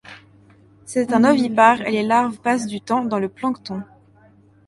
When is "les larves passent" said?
1.91-2.65